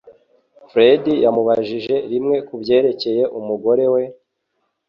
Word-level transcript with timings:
Fred 0.69 1.03
yamubajije 1.23 1.95
rimwe 2.11 2.37
kubyerekeye 2.47 3.23
umugore 3.39 3.85
we, 3.93 4.03